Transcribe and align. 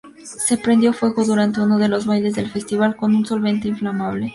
Se 0.47 0.57
prendió 0.57 0.93
fuego 0.93 1.23
durante 1.23 1.61
uno 1.61 1.77
de 1.77 1.87
los 1.87 2.07
bailes 2.07 2.33
del 2.33 2.49
festival 2.49 2.95
con 2.95 3.13
un 3.13 3.23
solvente 3.23 3.67
inflamable. 3.67 4.29